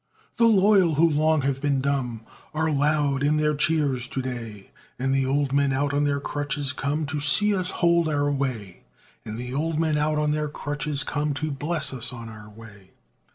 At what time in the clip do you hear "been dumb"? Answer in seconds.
1.61-2.21